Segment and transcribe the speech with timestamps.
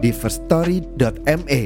[0.00, 1.60] di firststory.me.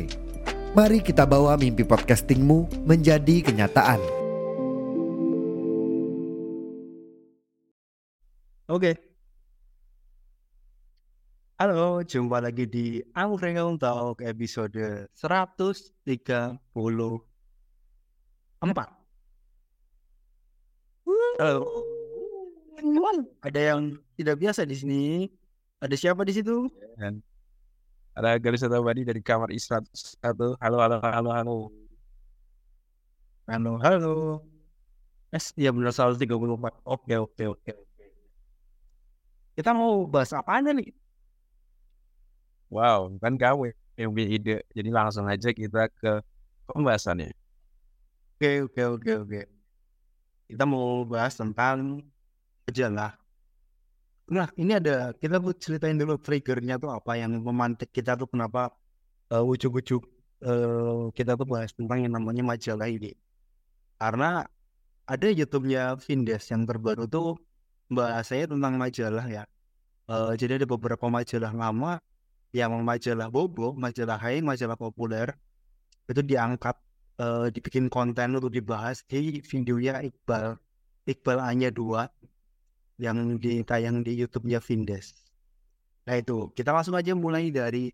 [0.74, 4.02] Mari kita bawa mimpi podcastingmu menjadi kenyataan.
[8.66, 8.98] Oke.
[11.54, 16.58] Halo, jumpa lagi di Angkringan Talk episode 134.
[21.38, 21.62] Halo.
[23.46, 25.30] Ada yang tidak biasa di sini.
[25.78, 26.66] Ada siapa di situ?
[26.98, 27.22] dan
[28.14, 31.56] ada garis atau badi dari kamar istirahat satu halo halo halo halo
[33.44, 34.40] Halo, halo.
[35.28, 36.80] Yes, ya benar 134.
[36.80, 37.72] Oke, oke, oke.
[37.76, 38.04] oke.
[39.52, 40.96] Kita mau bahas apa nih?
[42.74, 46.18] wow kan kamu yang punya ide jadi langsung aja kita ke
[46.66, 47.30] pembahasannya
[48.34, 49.40] Oke, oke, oke, oke.
[50.50, 52.02] Kita mau bahas tentang
[52.66, 53.14] majalah.
[54.24, 58.72] Nah, ini ada kita ceritain dulu triggernya tuh apa yang memantik kita tuh kenapa
[59.28, 60.02] eh, ujuk-ujuk
[60.40, 63.12] eh, kita tuh bahas tentang yang namanya majalah ini.
[64.00, 64.44] Karena
[65.04, 67.36] ada YouTube-nya Vindes yang terbaru tuh
[67.92, 69.44] bahasanya tentang majalah ya.
[70.08, 72.00] Eh, jadi ada beberapa majalah lama
[72.56, 75.36] yang majalah bobo, majalah high, majalah populer
[76.08, 76.76] itu diangkat
[77.20, 80.56] eh, dibikin konten untuk dibahas di videonya Iqbal
[81.08, 82.23] Iqbal Anya 2
[82.98, 85.14] yang ditayang di YouTube-nya Vindes.
[86.06, 87.90] Nah itu kita langsung aja mulai dari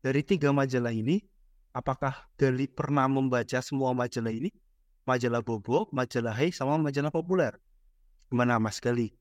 [0.00, 1.22] dari tiga majalah ini.
[1.70, 4.50] Apakah Gali pernah membaca semua majalah ini?
[5.06, 7.54] Majalah Bobo, majalah Hey, sama majalah populer.
[8.26, 9.14] Gimana Mas Gali?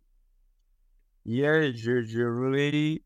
[1.27, 3.03] ya usually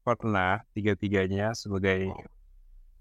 [0.00, 2.08] pernah tiga-tiganya sebagai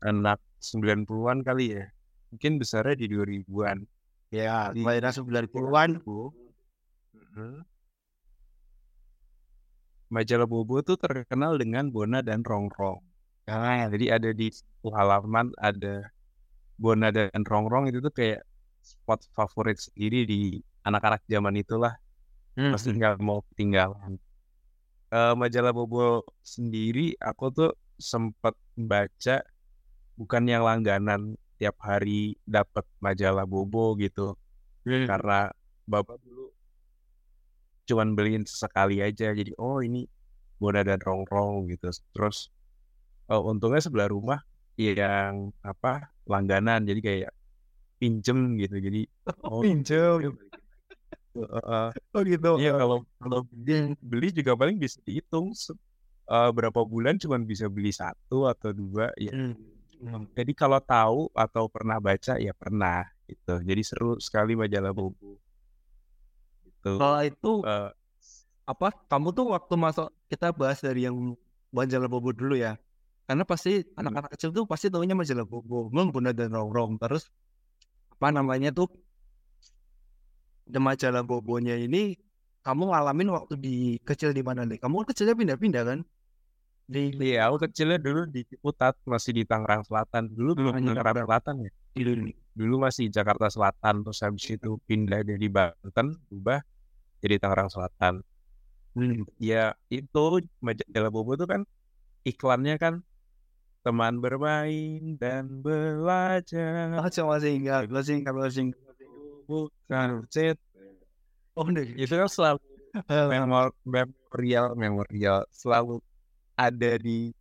[0.04, 1.86] anak 90-an kali ya
[2.34, 3.86] mungkin besarnya di 2000-an
[4.34, 6.02] Ya, Di- kelahiran 90-an.
[6.02, 7.64] Mhm.
[10.14, 13.02] Majalah Bobo tuh terkenal dengan Bona dan Rongrong
[13.46, 14.50] Nah, jadi ada di
[14.82, 16.10] halaman ada
[16.82, 18.42] Bona dan Rongrong itu tuh kayak
[18.82, 21.94] spot favorit sendiri di anak-anak zaman itulah
[22.58, 24.18] hmm, pasti nggak mau ketinggalan.
[25.14, 27.72] Eh, majalah Bobo sendiri aku tuh
[28.02, 29.46] sempat baca
[30.18, 34.34] bukan yang langganan tiap hari dapat majalah Bobo gitu
[34.90, 35.06] hmm.
[35.06, 35.54] karena
[35.86, 36.50] bapak dulu
[37.86, 40.10] cuman beliin sesekali aja jadi oh ini
[40.58, 42.50] Bona dan Rongrong gitu terus
[43.30, 44.40] oh, untungnya sebelah rumah
[44.76, 47.32] yang apa langganan jadi kayak
[47.96, 49.02] pinjem gitu jadi
[49.48, 50.36] oh pinjam.
[51.36, 51.88] Heeh.
[52.16, 52.52] Oh gitu.
[52.56, 55.52] Iya kalau kalau beli, beli juga paling bisa dihitung
[56.32, 59.36] eh, berapa bulan cuman bisa beli satu atau dua ya.
[59.36, 60.28] Hmm.
[60.36, 63.60] Jadi kalau tahu atau pernah baca ya pernah gitu.
[63.64, 65.36] Jadi seru sekali majalah buku.
[66.86, 67.02] Gitu.
[67.02, 67.90] Kalau itu Eh,
[68.70, 71.34] apa kamu tuh waktu masuk kita bahas dari yang
[71.74, 72.78] majalah bobo dulu ya.
[73.26, 77.02] Karena pasti anak-anak kecil tuh pasti taunya majalah bobo membunda dan rongrong.
[77.02, 77.26] Terus
[78.22, 78.86] apa namanya tuh
[80.70, 82.14] majalah bobonya ini
[82.62, 83.76] kamu ngalamin waktu di
[84.06, 84.78] kecil di mana nih?
[84.78, 86.00] Kamu kan kecilnya pindah-pindah kan?
[86.86, 90.30] Di Iya, aku kecilnya dulu di Ciputat masih di Tangerang Selatan.
[90.30, 91.72] Dulu Hmm, bukan Tangerang Selatan ya.
[91.98, 96.62] di Dulu masih Jakarta Selatan terus habis itu pindah dari Banten berubah
[97.26, 98.22] jadi Tangerang Selatan.
[98.94, 99.26] Hmm.
[99.42, 101.62] Ya itu majalah Bobo tuh kan
[102.24, 102.94] iklannya kan
[103.82, 106.96] teman bermain dan belajar.
[106.96, 108.82] Ah, coba masih ingat masih ingat masih ingat.
[109.46, 110.58] Bukan cet
[111.58, 112.62] oh deh itu kan selalu
[113.06, 116.00] memor memorial memorial selalu
[116.56, 117.36] ada di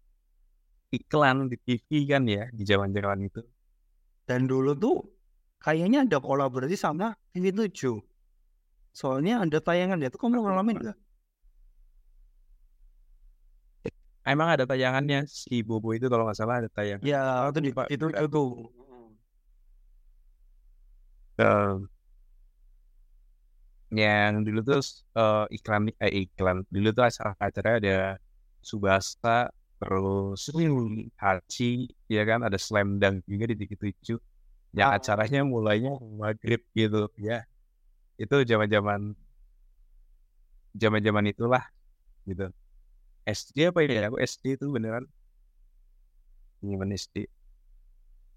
[0.90, 3.42] iklan di TV kan ya di zaman-zaman itu.
[4.24, 4.96] Dan dulu tuh
[5.62, 7.98] kayaknya ada kolaborasi sama TV7.
[8.94, 10.98] Soalnya ada tayangan dia tuh kamu ngalamin gak?
[14.24, 17.86] emang ada tayangannya si Bobo itu kalau nggak salah ada tayang Ya, itu di Pak.
[17.92, 18.40] itu itu.
[21.36, 21.76] Eh,
[23.94, 24.80] yang dulu tuh
[25.18, 27.96] eh, iklan eh iklan dulu tuh acara-acara ada
[28.64, 30.48] Subasa terus
[31.20, 34.16] Hachi ya kan ada Slam Dunk juga di TV7
[34.74, 34.96] yang Ah.
[34.98, 37.44] acaranya mulainya maghrib gitu ya
[38.22, 39.00] itu zaman-zaman
[40.74, 41.64] zaman-zaman itulah
[42.28, 42.46] gitu
[43.24, 45.04] SD apa ya aku SD itu beneran
[46.64, 47.16] zaman SD.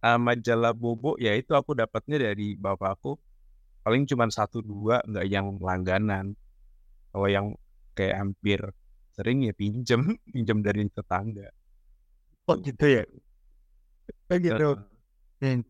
[0.04, 3.18] Ah, majalah Bobo ya itu aku dapatnya dari bapakku.
[3.84, 6.36] Paling cuma satu dua, nggak yang langganan.
[7.12, 7.48] Kalau yang
[7.98, 8.60] kayak hampir
[9.16, 10.02] sering ya pinjem,
[10.34, 11.48] pinjem dari tetangga.
[12.48, 13.04] Oh gitu ya.
[14.28, 14.68] Kayak gitu.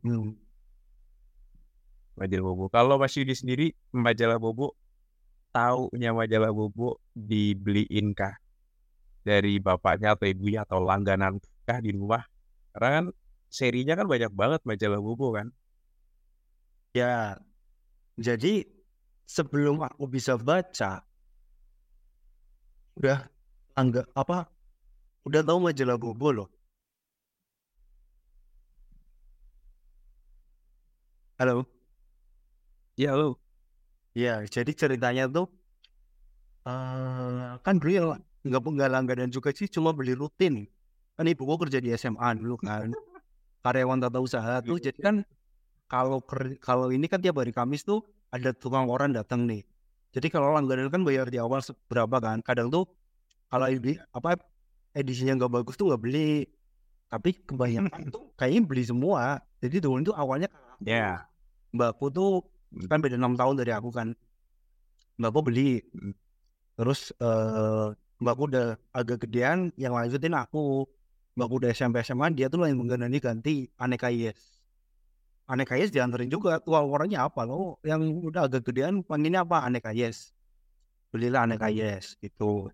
[0.04, 0.47] Hmm.
[2.18, 2.66] Majalah Bobo.
[2.74, 4.74] Kalau Mas Yudi sendiri majalah Bobo
[5.54, 8.34] taunya majalah Bobo dibeliin kah
[9.22, 11.38] dari bapaknya atau ibunya atau langganan
[11.69, 12.25] kah di rumah?
[12.74, 13.06] Karena kan
[13.54, 15.48] serinya kan banyak banget majalah Bobo kan.
[16.98, 17.38] Ya,
[18.18, 18.66] jadi
[19.30, 21.06] sebelum aku bisa baca,
[22.98, 23.30] udah
[23.78, 24.50] angga apa?
[25.22, 26.50] Udah tahu majalah Bobo loh.
[31.38, 31.77] Halo.
[32.98, 33.38] Ya lo.
[34.18, 35.46] Ya, jadi ceritanya tuh
[36.66, 40.66] eh kan dulu nggak nggak langganan juga sih, cuma beli rutin.
[41.14, 42.90] Kan ibuku kerja di SMA dulu kan,
[43.62, 44.82] karyawan tata usaha tuh.
[44.82, 45.22] Jadi kan
[45.86, 46.18] kalau
[46.60, 48.02] kalau ini kan tiap hari Kamis tuh
[48.34, 49.62] ada tukang koran datang nih.
[50.12, 52.42] Jadi kalau langganan kan bayar di awal seberapa kan.
[52.42, 52.90] Kadang tuh
[53.54, 54.42] kalau ini apa
[54.98, 56.50] edisinya nggak bagus tuh nggak beli.
[57.08, 59.40] Tapi kebanyakan tuh kayaknya beli semua.
[59.62, 60.50] Jadi dulu itu awalnya
[60.82, 61.26] Ya.
[61.74, 62.46] mbakku tuh
[62.88, 64.14] kan beda enam tahun dari aku kan.
[65.18, 65.81] Mbakku beli.
[66.78, 67.88] Terus eh
[68.22, 70.86] mbakku udah agak gedean, yang lanjutin aku.
[71.38, 74.38] Mbakku udah SMP SMA, dia tuh yang mengganti ganti aneka yes.
[75.48, 76.60] Aneka yes dianterin juga.
[76.60, 77.78] Tua orangnya apa lo?
[77.86, 78.02] Yang
[78.34, 79.64] udah agak gedean panggilnya apa?
[79.64, 80.34] Aneka yes.
[81.14, 82.68] Belilah aneka yes gitu.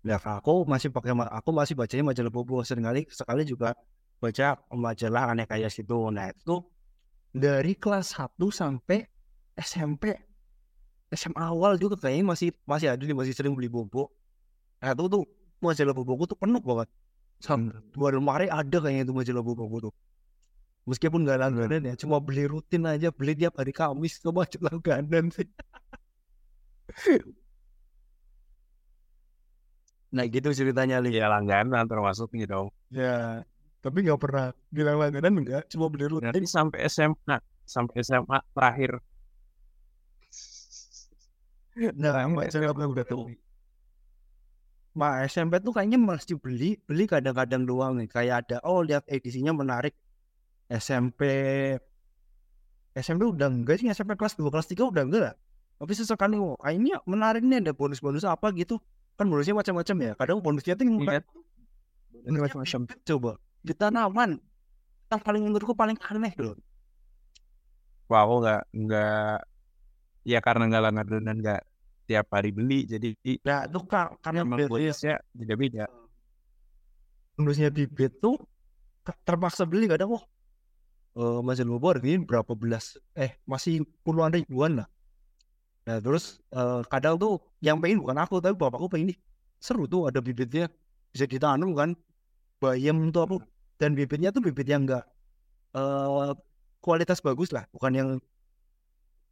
[0.00, 3.76] Nah, aku masih pakai aku masih bacanya majalah Bobo sekali sekali juga
[4.16, 6.08] baca majalah aneka yes itu.
[6.08, 6.64] Nah, itu
[7.30, 9.06] dari kelas 1 sampai
[9.54, 10.14] SMP
[11.10, 14.14] SMA awal juga kayaknya masih masih ada nih masih sering beli bobo.
[14.78, 15.26] Nah itu tuh
[15.58, 16.88] majalah boboku tuh penuh banget.
[17.42, 19.94] Sampai dua lemari ada kayaknya itu majalah boboku tuh.
[20.88, 25.28] Meskipun nggak langganan ya, cuma beli rutin aja, beli tiap hari Kamis tuh majalah langganan
[25.34, 25.46] sih.
[30.14, 31.14] nah gitu ceritanya Li.
[31.14, 32.70] Ya langganan termasuknya dong.
[32.90, 33.46] Ya,
[33.80, 36.28] tapi nggak pernah bilang langganan enggak, cuma beli rutin.
[36.28, 39.00] Nanti sampai SMA, sampai SMA terakhir.
[41.96, 43.32] Nah, majalah bobo tuh.
[44.92, 48.10] Ma SMP tuh kayaknya masih beli, beli kadang-kadang doang nih.
[48.10, 49.94] Kayak ada, oh lihat edisinya menarik.
[50.70, 51.22] SMP
[52.94, 55.34] SMP udah enggak sih SMP kelas 2 kelas 3 udah enggak
[55.80, 58.76] tapi sesekali oh ini menarik nih ada bonus-bonus apa gitu
[59.16, 61.24] kan bonusnya macam-macam ya kadang bonusnya tuh yang Iya.
[62.28, 63.32] bonusnya macam coba
[63.66, 64.30] di tanaman
[65.10, 66.56] yang paling menurutku paling aneh loh
[68.10, 69.10] Wah, aku nggak nggak
[70.32, 71.60] ya karena nggak langganan dan nggak
[72.08, 73.08] tiap hari beli jadi
[73.46, 75.84] nah itu kan karena emang beda- beda-beda.
[77.36, 78.36] bonusnya bibit tuh
[79.26, 80.24] terpaksa beli kadang oh
[81.20, 82.84] eh majalah bobo harganya berapa belas
[83.24, 84.88] eh masih puluhan ribuan lah.
[85.86, 86.24] Nah terus
[86.54, 87.32] eh, kadang tuh
[87.66, 89.18] yang pengen bukan aku tapi bapakku pengen nih.
[89.60, 90.64] Seru tuh ada bibitnya
[91.12, 91.90] bisa ditanam kan
[92.60, 93.36] bayam tuh apa
[93.80, 95.04] dan bibitnya tuh bibit yang enggak
[95.72, 96.32] eh
[96.84, 98.08] kualitas bagus lah bukan yang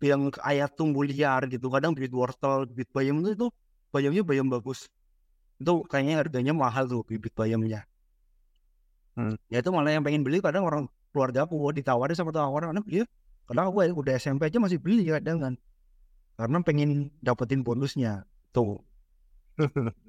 [0.02, 1.66] yang kayak tumbuh liar gitu.
[1.70, 3.46] Kadang bibit wortel bibit bayam itu, itu
[3.90, 4.86] bayamnya bayam bagus.
[5.58, 7.82] Itu kayaknya harganya mahal tuh bibit bayamnya.
[9.18, 9.34] Hmm.
[9.50, 12.86] ya itu malah yang pengen beli kadang orang keluarga aku oh, ditawarin sama tawaran anak
[12.86, 13.02] beli
[13.50, 15.54] kadang aku ya, udah SMP aja masih beli kadang kan.
[16.38, 18.22] Karena pengen dapetin bonusnya
[18.54, 18.78] tuh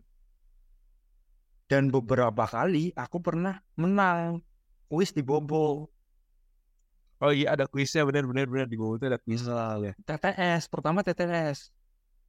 [1.69, 4.41] dan beberapa kali aku pernah menang
[4.89, 5.85] kuis di Bobo.
[7.21, 9.45] Oh iya ada kuisnya bener-bener bener di bawah itu ada kuis.
[9.45, 9.93] ya.
[9.93, 11.69] TTS pertama TTS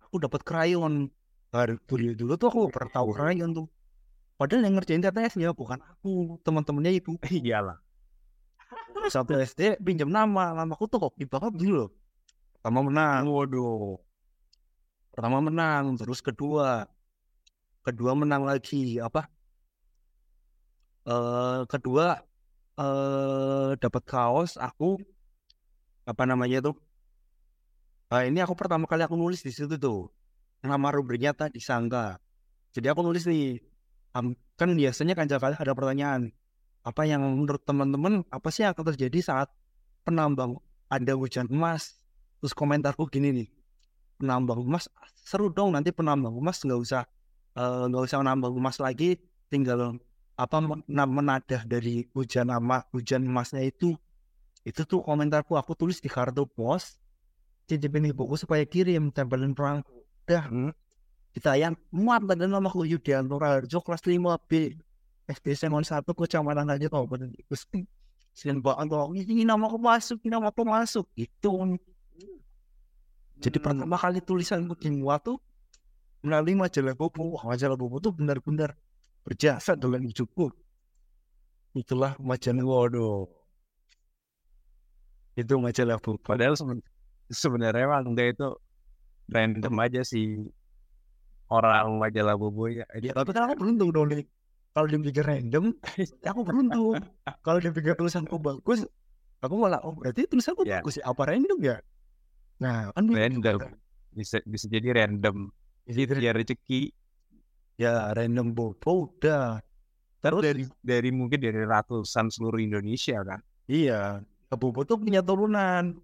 [0.04, 1.08] aku dapat krayon.
[1.50, 3.66] Hari dulu dulu tuh aku pernah tahu krayon tuh.
[4.36, 7.16] Padahal yang ngerjain TTS ya bukan aku teman-temannya itu.
[7.32, 7.80] Iyalah.
[9.08, 10.52] satu SD pinjam nama.
[10.52, 11.90] Namaku tuh kopi banget dulu loh.
[12.60, 13.24] Pertama menang.
[13.32, 13.96] Waduh.
[15.10, 16.86] pertama menang terus kedua
[17.86, 19.20] kedua menang lagi apa?
[21.08, 22.06] Eh kedua
[22.80, 24.84] eh dapat kaos aku
[26.10, 26.76] apa namanya tuh?
[28.10, 30.10] Nah, ini aku pertama kali aku nulis di situ tuh
[30.66, 32.18] nama rubriknya tadi sangka.
[32.74, 33.62] Jadi aku nulis nih
[34.16, 36.22] am- kan biasanya kan kali ada pertanyaan
[36.84, 39.48] apa yang menurut teman-teman apa sih yang akan terjadi saat
[40.06, 40.58] penambang
[40.90, 41.96] ada hujan emas?
[42.40, 43.48] Terus komentarku gini nih
[44.20, 44.84] penambang emas
[45.24, 47.02] seru dong nanti penambang emas nggak usah
[47.56, 49.18] eh, nggak usah nambang emas lagi
[49.50, 49.98] tinggal
[50.38, 53.92] apa men- na- menadah dari hujan ama hujan emasnya itu
[54.64, 56.96] itu tuh komentarku aku tulis di kartu pos
[57.68, 60.72] cicipin ibuku supaya kirim tempelin perangku dah Hmm.
[61.36, 64.74] ditayang muat dan namaku Yudianto Raharjo kelas 5B
[65.30, 67.66] SD SMA satu kecamatan aja kabupaten tikus
[68.34, 71.50] Selain banget kok ini nama aku masuk ini nama aku masuk itu
[73.40, 73.64] jadi Hmm.
[73.64, 75.38] pertama kali tulisan dimuat tuh
[76.20, 78.76] melalui majalah Bobo Wah, majalah Bobo tuh benar-benar
[79.24, 80.52] berjasa dalam hidupku
[81.76, 83.24] itulah majalah waduh
[85.38, 86.84] itu majalah Bobo Padahal seben-
[87.30, 88.48] sebenarnya emang dia itu
[89.30, 90.50] random aja sih
[91.50, 92.86] orang majalah Bobo ya.
[92.98, 94.22] Ya, tapi kan aku beruntung dong nih.
[94.70, 95.74] Kalau dia pikir random,
[96.22, 96.94] ya aku beruntung.
[97.42, 98.86] Kalau dia pikir tulisanku bagus,
[99.42, 100.78] aku malah oh berarti tulisanku Ya.
[100.78, 101.10] bagus ya.
[101.10, 101.76] Apa random ya?
[102.62, 103.58] Nah, kan Random.
[104.14, 105.50] Bisa bisa jadi random.
[105.90, 106.80] Jadi dia rezeki
[107.74, 109.58] ya random bobo udah.
[110.22, 113.40] Terus dari dari mungkin dari ratusan seluruh Indonesia kan.
[113.66, 114.22] iya,
[114.54, 115.98] bobo tuh punya turunan.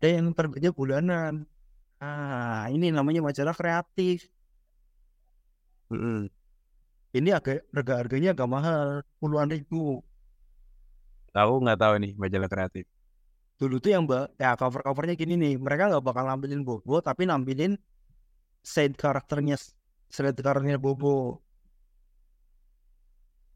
[0.00, 1.44] Ada yang terbitnya bulanan.
[2.00, 4.28] Ah, ini namanya majalah kreatif.
[7.16, 8.88] Ini agak harga harganya agak mahal,
[9.20, 10.04] puluhan ribu.
[11.32, 12.84] Tahu nggak tahu nih majalah kreatif.
[13.56, 17.24] Dulu tuh yang mbak ya cover covernya gini nih mereka nggak bakal nampilin Bobo tapi
[17.24, 17.72] nampilin
[18.60, 19.56] side karakternya
[20.10, 21.40] side karakternya Bobo.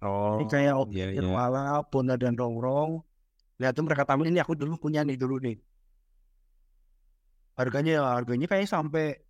[0.00, 1.20] Oh, ini kayak iya iya.
[1.20, 3.04] Irwala, Bona dan Rongrong.
[3.60, 5.60] Lihat tuh mereka tampilin ini aku dulu punya nih dulu nih.
[7.60, 9.20] Harganya harganya kayak sampai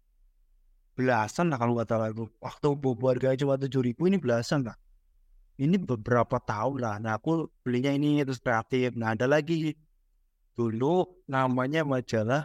[0.94, 2.30] belasan lah kalau nggak salah aku.
[2.38, 4.78] Waktu Bobo harganya cuma tujuh ribu ini belasan lah.
[5.58, 6.94] Ini beberapa tahun lah.
[7.02, 8.94] Nah aku belinya ini terus kreatif.
[8.94, 9.74] Nah ada lagi
[10.60, 12.44] dulu namanya majalah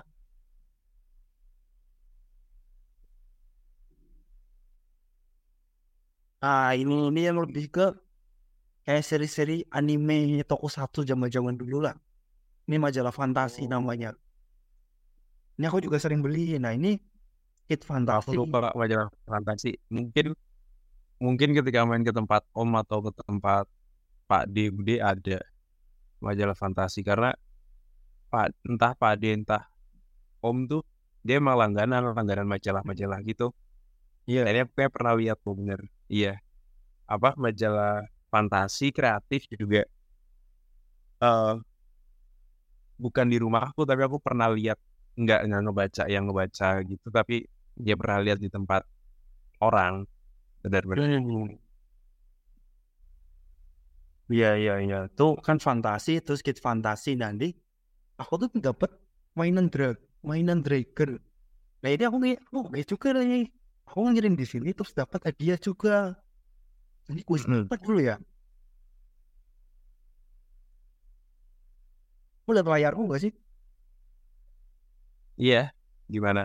[6.45, 7.87] ah ini ini yang lebih ke
[8.85, 11.97] kayak seri-seri anime toko satu zaman-zaman dulu lah.
[12.69, 14.13] Ini majalah fantasi namanya.
[15.57, 16.53] Ini aku juga sering beli.
[16.61, 17.01] Nah ini
[17.65, 19.73] hit Aku fantasi lupa Kak, majalah fantasi.
[19.89, 20.37] Mungkin
[21.17, 23.65] mungkin ketika main ke tempat Om atau ke tempat
[24.29, 24.69] Pak D
[25.01, 25.41] ada
[26.21, 27.01] majalah fantasi.
[27.01, 27.33] Karena
[28.31, 29.63] Pak entah Pak D entah
[30.43, 30.81] Om tuh
[31.25, 33.49] dia emang langganan langganan majalah-majalah gitu.
[34.29, 34.45] Iya.
[34.49, 35.81] Ini aku kayak pernah lihat tuh bener.
[36.09, 36.37] Iya.
[37.09, 39.85] Apa majalah fantasi kreatif juga
[41.21, 41.53] eh
[42.99, 44.79] bukan di rumahku tapi aku pernah lihat
[45.15, 47.43] nggak nggak ngebaca yang ngebaca gitu tapi
[47.75, 48.83] dia pernah lihat di tempat
[49.61, 50.03] orang
[50.63, 51.59] benar-benar Hmm.
[54.33, 54.97] Iya iya iya.
[55.17, 57.53] Tuh kan fantasi terus kit fantasi nanti
[58.21, 58.91] aku tuh dapat
[59.39, 59.97] mainan drag,
[60.29, 61.11] mainan dragon.
[61.83, 63.45] Nah ini aku nih, oh ini juga nih.
[63.89, 66.15] Aku ngirim di sini terus dapat hadiah juga.
[67.11, 67.69] Ini kuis Hmm.
[67.69, 68.15] dapat dulu ya.
[72.45, 73.31] Kamu lihat layarku gak sih?
[75.41, 75.71] iya
[76.13, 76.41] gimana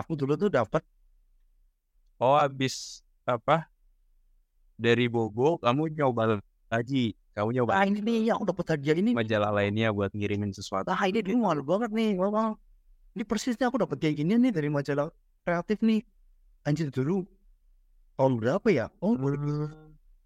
[0.00, 0.82] Aku dulu tuh dapat
[2.20, 3.70] oh habis apa
[4.84, 6.22] dari Bobo kamu nyoba
[6.72, 9.16] lagi kamu nyoba ah ini nih aku dapat hadiah ini.
[9.16, 12.20] majalah lainnya buat ngirimin sesuatu Ah ini dulu mahal banget nih.
[12.20, 12.52] Wah,
[13.16, 15.08] ini persisnya aku dapat kayak gini nih dari majalah
[15.42, 16.04] kreatif nih.
[16.68, 17.24] Anjir dulu
[18.20, 18.86] tahun berapa ya?
[19.00, 19.16] Oh,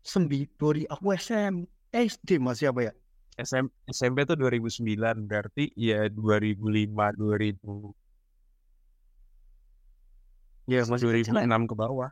[0.02, 1.54] sembilan dari aku SM
[1.94, 2.92] SD masih apa ya?
[3.38, 7.94] SM, SMP tuh 2009 berarti ya 2005 2000
[10.70, 11.60] Ya masih kecil 2006 lah.
[11.66, 12.10] ke bawah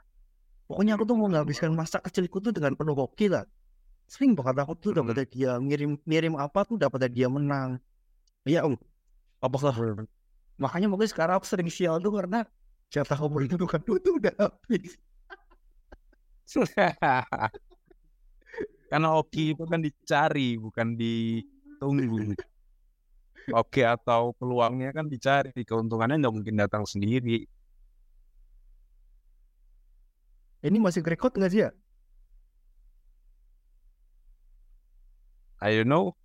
[0.71, 3.45] Pokoknya aku tuh mau menghabiskan masa kecilku tuh dengan penuh hoki lah.
[4.13, 7.81] Sering banget aku tuh dapat hadiah ngirim ngirim apa tuh dapat hadiah menang.
[8.45, 8.77] Iya om.
[9.41, 9.73] Apakah
[10.61, 12.45] makanya mungkin sekarang aku sering sial tuh karena
[12.93, 15.01] jatah kompor itu kan tuh udah habis.
[18.93, 22.37] karena hoki itu kan dicari bukan ditunggu
[23.57, 27.49] oke atau peluangnya kan dicari keuntungannya nggak mungkin datang sendiri
[30.63, 31.75] Ini masih record nggak sih ya?
[35.63, 36.19] I don't know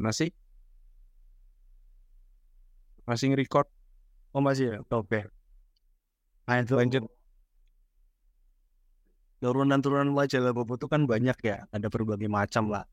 [0.00, 0.32] masih
[3.04, 3.68] masih nge-record
[4.34, 4.76] Oh masih ya?
[4.90, 5.30] Oke.
[6.50, 7.02] Nah itu Lanjut.
[9.38, 11.56] Turunan-turunan majalah Bobo itu kan banyak ya.
[11.70, 12.84] Ada berbagai macam lah.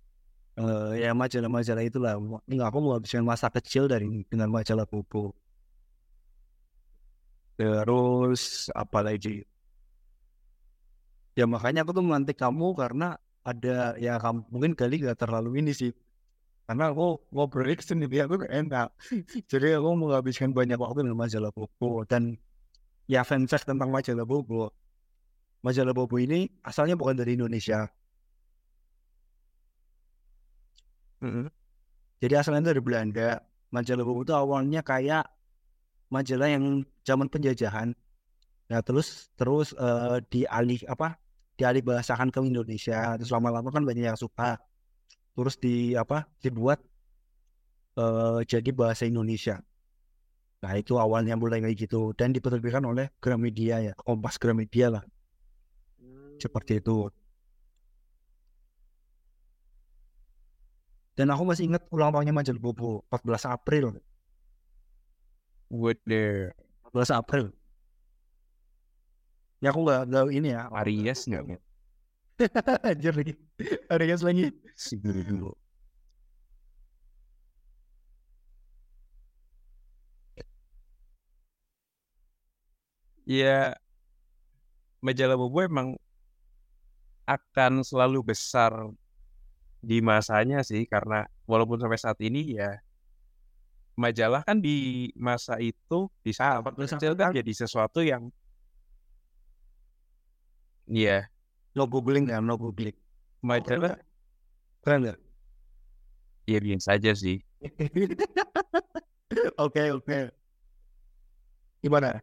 [0.60, 2.14] Eh ya majalah-majalah itulah.
[2.46, 5.34] Ini aku mau habiskan masa kecil dari dengan majalah Bobo.
[7.58, 9.42] Terus apa lagi?
[11.40, 15.72] Ya makanya aku tuh melantik kamu karena ada ya kamu mungkin kali gak terlalu ini
[15.74, 15.92] sih.
[16.66, 18.88] Karena aku ngobrolnya sendiri aku gak enak.
[19.52, 22.06] Jadi aku menghabiskan banyak waktu dengan majalah Bobo.
[22.08, 22.38] Dan
[23.10, 24.72] ya fun fact tentang majalah Bobo.
[25.62, 27.90] Majalah Bobo ini asalnya bukan dari Indonesia.
[32.22, 33.42] Jadi asalnya dari Belanda.
[33.72, 35.26] Majalah Bobo itu awalnya kayak
[36.12, 37.94] majalah yang zaman penjajahan.
[38.72, 41.21] Nah terus terus eh, dialih apa
[41.62, 43.14] dialih bahasakan ke Indonesia.
[43.22, 44.58] Terus lama-lama kan banyak yang suka.
[45.38, 46.82] Terus di apa dibuat
[48.02, 49.62] eh, jadi bahasa Indonesia.
[50.62, 55.04] Nah itu awalnya mulai kayak gitu dan diterbitkan oleh Gramedia ya Kompas Gramedia lah
[56.42, 57.06] seperti itu.
[61.14, 63.86] Dan aku masih ingat ulang tahunnya majalah Bobo 14 April.
[66.10, 66.58] There
[66.90, 67.54] 14 April.
[69.62, 70.62] Ya aku nggak nggak ini ya.
[70.80, 71.44] Aries nggak?
[71.48, 71.62] Bang?
[72.90, 73.34] Anjir lagi.
[73.94, 74.46] Aries lagi.
[83.26, 83.78] Ya,
[85.06, 85.88] majalah Bobo emang
[87.26, 88.74] akan selalu besar
[89.82, 92.78] di masanya sih karena walaupun sampai saat ini ya
[93.98, 98.30] majalah kan di masa itu di saat kecil kan jadi sesuatu yang
[100.92, 101.26] ya
[101.72, 102.96] No googling ya, no googling.
[103.40, 103.96] majalah
[104.84, 105.20] Keren nggak?
[106.50, 107.38] ya biasa saja sih
[109.58, 110.18] Oke oke.
[111.84, 112.22] Gimana?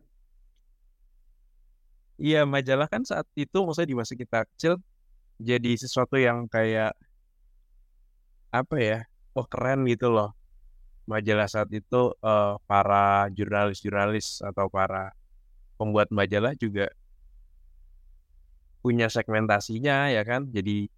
[2.19, 4.75] Iya majalah kan saat itu maksudnya di masa kita kecil
[5.39, 6.91] jadi sesuatu yang kayak
[8.51, 8.99] apa ya
[9.37, 10.29] oh keren gitu loh
[11.09, 15.15] majalah saat itu eh, para jurnalis-jurnalis atau para
[15.79, 16.91] pembuat majalah juga
[18.81, 20.49] punya segmentasinya ya kan?
[20.51, 20.89] Jadi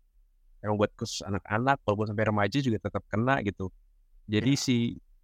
[0.60, 3.72] yang buat khusus anak-anak walaupun sampai remaja juga tetap kena gitu.
[4.28, 4.76] Jadi si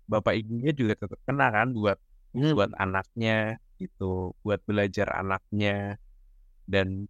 [0.08, 1.98] bapak ibunya juga tetap kena kan buat
[2.32, 4.32] buat anaknya gitu.
[4.40, 6.00] Buat belajar anaknya.
[6.66, 7.06] Dan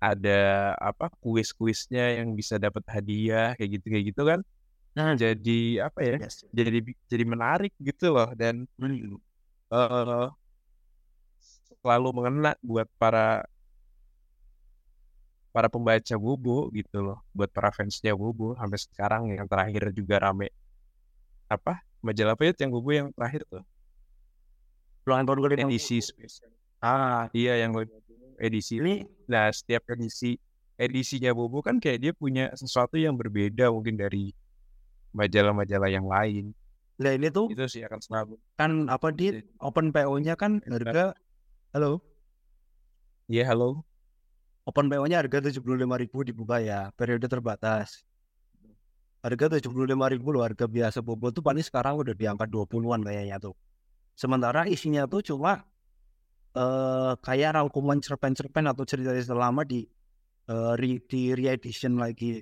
[0.00, 4.40] ada apa kuis-kuisnya yang bisa dapat hadiah kayak gitu kayak gitu kan.
[4.96, 6.42] Nah, jadi apa ya yes.
[6.50, 8.32] jadi jadi menarik gitu loh.
[8.34, 10.28] Dan eh
[11.80, 13.44] selalu mengena buat para
[15.50, 20.54] para pembaca Bobo gitu loh buat para fansnya Bobo sampai sekarang yang terakhir juga rame.
[21.50, 21.82] Apa?
[22.00, 23.62] Majalah apa ya yang Bobo yang terakhir tuh?
[25.10, 25.98] Ulang tahun gue edisi.
[25.98, 27.76] Spesial Ah, iya yang
[28.40, 28.80] edisi.
[28.80, 30.40] Ini nah setiap edisi
[30.80, 34.32] edisinya Bobo kan kayak dia punya sesuatu yang berbeda mungkin dari
[35.12, 36.56] majalah-majalah yang lain.
[36.96, 41.12] Nah ini tuh itu sih akan selalu kan apa di open PO-nya kan harga
[41.76, 42.00] halo?
[43.28, 43.84] Iya halo
[44.68, 48.04] open PO-nya harga 75.000 dibuka ya periode terbatas.
[49.20, 49.92] Harga 75.000
[50.24, 53.52] loh harga biasa bobo tuh paling sekarang udah di angka 20-an kayaknya tuh.
[54.16, 55.64] Sementara isinya tuh cuma
[56.50, 59.84] eh kayak rangkuman cerpen-cerpen atau cerita-cerita lama di
[60.48, 62.40] eh, re, di re-edition lagi.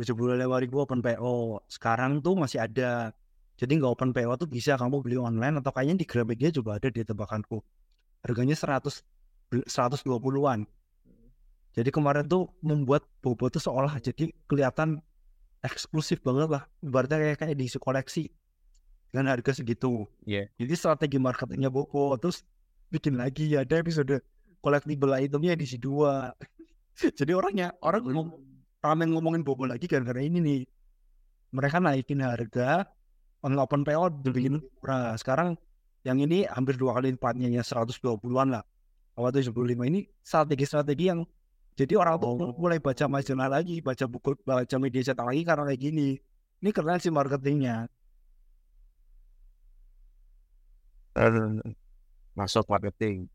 [0.00, 0.48] 75.000
[0.80, 3.12] open PO sekarang tuh masih ada.
[3.60, 6.88] Jadi nggak open PO tuh bisa kamu beli online atau kayaknya di Gramedia juga ada
[6.88, 7.60] di tebakanku.
[8.24, 9.04] Harganya 100
[9.68, 10.62] 120-an
[11.70, 14.98] jadi kemarin tuh membuat Bobo tuh seolah jadi kelihatan
[15.62, 16.62] eksklusif banget lah.
[16.82, 18.26] Ibaratnya kayak kayak diisi koleksi
[19.10, 20.06] dengan harga segitu.
[20.26, 20.50] Iya.
[20.58, 22.42] jadi strategi marketingnya Bobo terus
[22.90, 24.18] bikin lagi ada episode
[24.58, 26.34] collectible itemnya edisi dua.
[27.18, 28.36] Jadi orangnya orang ngom-
[28.82, 30.60] rame ngomongin Bobo lagi gara-gara ini nih.
[31.54, 32.84] Mereka naikin harga
[33.46, 35.16] on open PO dibikin murah.
[35.16, 35.56] Sekarang
[36.04, 38.64] yang ini hampir dua kali lipatnya yang 120-an lah.
[39.16, 41.24] Awal 75 ini strategi-strategi yang
[41.78, 45.80] jadi orang tuh mulai baca majalah lagi baca buku baca media cetak lagi karena kayak
[45.80, 46.08] gini
[46.60, 47.88] ini keren sih marketingnya
[52.38, 53.28] masuk marketing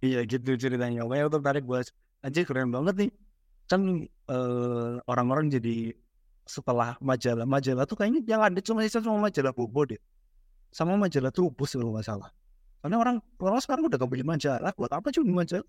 [0.00, 1.04] Iya gitu ceritanya.
[1.04, 1.86] Makanya aku tertarik buat
[2.24, 3.10] anjir keren banget nih.
[3.68, 5.92] Kan eh, orang-orang jadi
[6.48, 10.00] setelah majalah majalah tuh kayaknya yang ada cuma sisa cuma majalah Bobo deh.
[10.72, 12.30] Sama majalah Trubus kalau nggak salah.
[12.80, 14.72] Karena orang orang sekarang udah gak beli majalah.
[14.72, 15.68] Buat apa cuma majalah?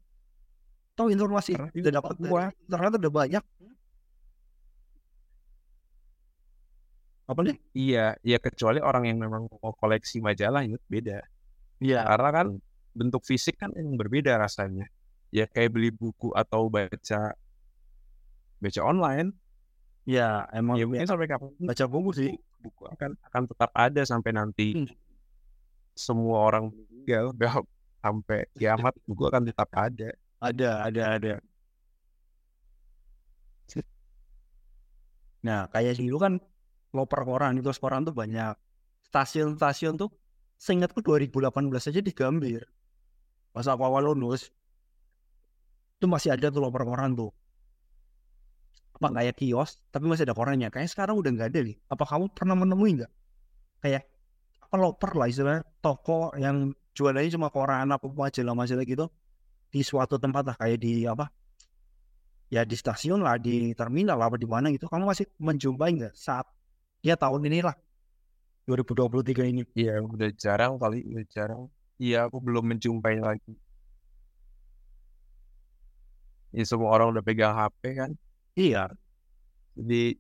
[0.96, 2.44] Tahu informasi udah dapat gua.
[2.68, 3.44] Ternyata udah banyak.
[7.32, 7.56] Apa nih?
[7.72, 11.24] iya iya kecuali orang yang memang mau koleksi majalah itu beda
[11.80, 12.04] Iya.
[12.04, 12.48] karena kan
[12.92, 14.92] bentuk fisik kan yang berbeda rasanya
[15.32, 17.32] ya kayak beli buku atau baca
[18.60, 19.32] baca online
[20.04, 22.30] Ya emang ya mungkin sampai kapan baca buku sih.
[22.60, 24.92] buku akan akan tetap ada sampai nanti Hmm.
[25.96, 27.32] semua orang meninggal
[28.04, 31.34] sampai kiamat buku akan tetap ada Ada, ada, ada.
[35.42, 36.34] Nah, kayak dulu kan
[36.94, 38.54] loper koran itu koran tuh banyak.
[39.10, 40.10] Stasiun-stasiun tuh
[40.62, 42.66] seingatku 2018 aja di Gambir.
[43.52, 44.54] Pas aku awal lulus
[45.98, 47.30] itu masih ada tuh loper koran tuh.
[48.98, 50.70] Apa kayak kios, tapi masih ada korannya.
[50.70, 51.78] Kayaknya sekarang udah nggak ada nih.
[51.90, 53.12] Apa kamu pernah menemui nggak?
[53.82, 54.06] Kayak
[54.62, 59.06] apa loper lah istilahnya toko yang jualannya cuma koran apa majalah-majalah gitu
[59.72, 61.26] di suatu tempat lah kayak di apa
[62.52, 66.14] ya di stasiun lah di terminal lah apa di mana gitu kamu masih menjumpai nggak
[66.14, 66.46] saat
[67.00, 67.76] ya tahun ini lah
[68.68, 71.62] 2023 ini Iya, udah jarang kali, udah jarang.
[71.98, 73.54] Iya, aku belum menjumpai lagi.
[76.52, 78.12] Ya, semua orang udah pegang HP kan.
[78.60, 78.92] iya
[79.76, 80.20] Jadi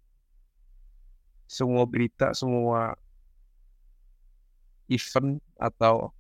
[1.47, 2.95] semua berita, semua
[4.87, 6.15] event atau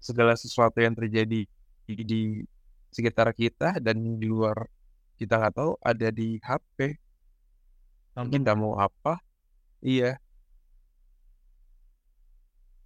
[0.00, 1.44] segala sesuatu yang terjadi
[1.88, 2.22] di, di
[2.92, 4.68] sekitar kita dan di luar
[5.16, 7.00] kita nggak tahu ada di HP.
[8.18, 9.16] Kita mau apa?
[9.80, 10.20] Iya.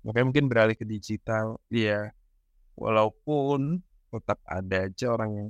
[0.07, 1.59] Makanya mungkin beralih ke digital.
[1.67, 2.15] Iya.
[2.79, 3.83] Walaupun
[4.15, 5.49] tetap ada aja orang yang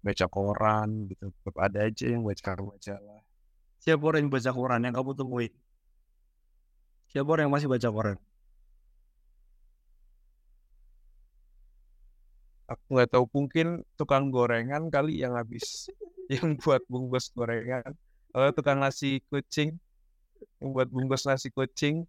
[0.00, 1.32] baca koran gitu.
[1.32, 3.26] Tetap ada aja yang baca majalah.
[3.86, 5.48] siapa orang yang baca koran yang kamu temui
[7.12, 8.18] siapa orang yang masih baca koran
[12.66, 13.66] Aku nggak tahu mungkin
[13.98, 15.86] tukang gorengan kali yang habis
[16.34, 17.94] yang buat bungkus gorengan.
[18.34, 19.78] Kalau tukang nasi kucing
[20.60, 22.04] yang buat bungkus nasi kucing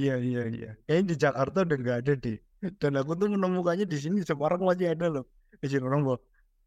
[0.00, 0.68] Iya iya iya.
[0.88, 2.36] Kayaknya di Jakarta udah nggak ada deh.
[2.80, 5.24] Dan aku tuh menemukannya di sini sekarang masih ada loh.
[5.60, 6.18] Di sini orang bawa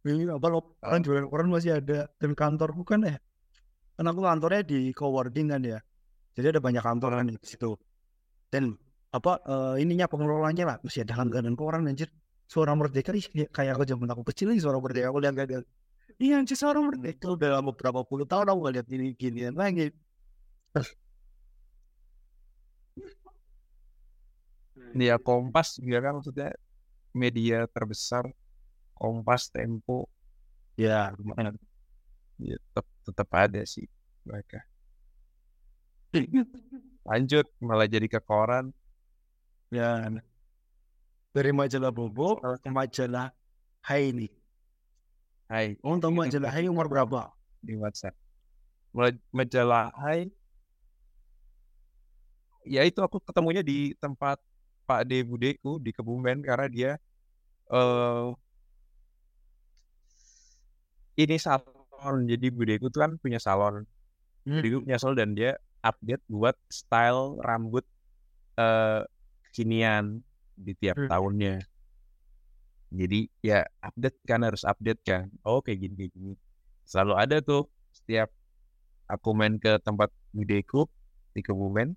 [0.05, 3.17] ini apa loh orang jualan koran masih ada dan kantorku kan ya.
[3.97, 5.79] Kan aku kantornya di coworking kan ya.
[6.37, 7.73] Jadi ada banyak kantor kan di situ.
[8.53, 8.63] Dan
[9.17, 12.09] apa eh, ininya pengelolanya lah masih ada langganan koran anjir.
[12.51, 15.57] Suara Merdeka ih, kayak aku zaman aku kecil nih suara Merdeka aku lihat ada.
[16.23, 19.91] Iya anjir suara Merdeka udah beberapa puluh tahun aku nggak lihat ini ginian lagi.
[24.95, 26.49] ya Kompas juga kan maksudnya
[27.15, 28.25] media terbesar
[28.95, 30.07] Kompas Tempo
[30.79, 31.55] Ya lumayan.
[32.41, 33.85] ya tetap tetap ada sih
[34.25, 34.59] mereka
[37.07, 38.73] lanjut malah jadi ke koran
[39.71, 40.11] Ya.
[41.31, 43.31] Dari majalah Bobo ke majalah
[43.81, 44.31] Hai nih.
[45.47, 47.31] Hai tahu majalah Hai umur berapa?
[47.61, 48.17] di WhatsApp
[49.29, 50.27] majalah Hai
[52.65, 54.41] ya itu aku ketemunya di tempat
[54.89, 56.91] Pak D Budeku di Kebumen karena dia
[57.71, 58.27] eh
[61.21, 63.85] ini salon jadi Budeku tuh kan punya salon
[64.41, 64.57] Hmm.
[64.57, 65.53] Budeku punya salon dan dia
[65.85, 67.85] update buat style rambut
[68.57, 69.05] eh
[69.51, 70.23] kekinian
[70.55, 71.11] di tiap Hmm.
[71.11, 71.55] tahunnya.
[72.91, 75.27] Jadi ya update kan harus update kan.
[75.43, 76.33] Oh kayak gini kayak gini.
[76.87, 78.31] Selalu ada tuh setiap
[79.07, 80.87] aku main ke tempat budeku
[81.35, 81.91] di Kebumen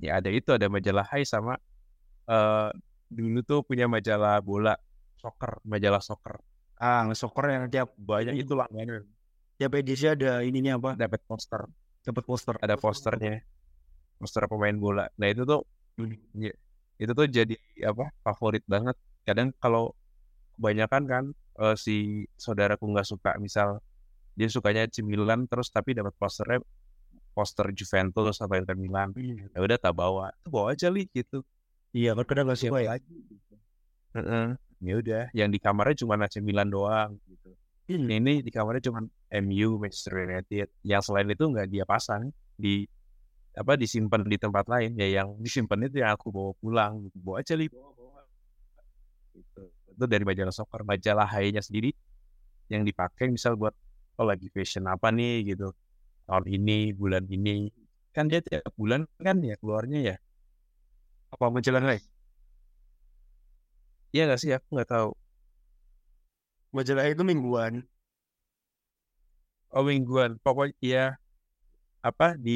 [0.00, 1.56] ya ada itu ada majalah Hai sama
[2.28, 2.68] eh
[3.08, 4.76] dulu tuh punya majalah bola
[5.20, 6.40] soccer majalah soccer.
[6.76, 8.68] Ah, soccer yang tiap banyak itu lah
[9.56, 10.90] tiap edisi ada ininya apa?
[11.00, 11.64] dapat poster.
[12.04, 12.54] Dapat poster.
[12.60, 13.40] ada posternya.
[14.20, 15.08] Poster pemain bola.
[15.16, 15.64] Nah itu tuh
[16.36, 16.52] ya,
[16.96, 17.54] itu tuh jadi
[17.84, 18.96] apa favorit banget.
[19.26, 19.92] Kadang kalau
[20.56, 21.24] kebanyakan kan
[21.60, 23.80] eh, si saudaraku nggak suka misal
[24.36, 26.60] dia sukanya AC Milan terus tapi dapat posternya
[27.36, 29.12] poster Juventus atau Inter Milan
[29.52, 30.32] ya udah tak bawa.
[30.48, 31.44] Bawa aja li gitu.
[31.92, 32.96] Iya, kan kadang nggak suka ya.
[34.16, 34.46] Heeh.
[34.84, 37.52] ya udah yang di kamarnya cuma AC Milan doang gitu.
[37.88, 39.04] Yang ini di kamarnya cuma
[39.44, 40.68] MU Manchester United.
[40.84, 42.88] Yang selain itu nggak dia pasang di
[43.56, 47.16] apa disimpan di tempat lain ya yang disimpan itu yang aku bawa pulang gitu.
[47.24, 48.20] bawa aja li bawa bawa.
[49.32, 49.62] Gitu.
[49.96, 51.96] itu dari majalah soccer majalah Hai-nya sendiri
[52.68, 53.72] yang dipakai misal buat
[54.20, 55.56] oh lagi fashion apa nih?
[55.56, 55.72] gitu.
[56.28, 57.72] Tahun ini bulan ini.
[58.12, 60.16] Kan dia tiap bulan kan ya keluarnya ya?
[61.32, 62.00] Apa majalah Hai?
[64.14, 64.50] iya nggak sih?
[64.56, 65.10] Aku nggak tahu.
[66.76, 67.74] Majalah itu mingguan.
[69.74, 70.30] oh mingguan.
[70.44, 71.04] Pokoknya iya.
[72.08, 72.52] Apa di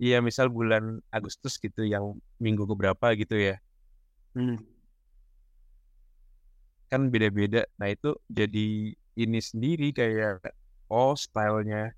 [0.00, 3.56] iya misal bulan Agustus gitu yang minggu keberapa gitu ya
[4.34, 4.58] Hmm.
[6.90, 10.42] kan beda-beda nah itu jadi ini sendiri kayak
[10.90, 11.94] oh stylenya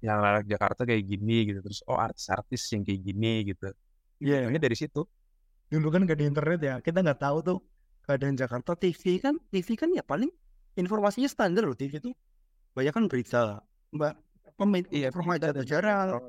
[0.00, 3.68] yang anak Jakarta kayak gini gitu terus oh artis-artis yang kayak gini gitu
[4.22, 5.02] Iya, ini dari situ
[5.72, 6.74] dulu kan gak ada internet ya.
[6.84, 7.58] Kita nggak tahu tuh
[8.04, 9.34] keadaan Jakarta TV kan.
[9.48, 10.28] TV kan ya paling
[10.76, 12.12] informasinya standar loh TV itu.
[12.76, 13.64] Banyak kan berita.
[13.90, 14.12] Mbak,
[14.60, 15.08] pemain iya
[15.40, 16.28] dan jarang.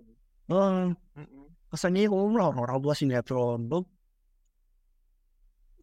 [1.72, 3.84] Kesannya umum lah orang-orang buat sinetron tuh.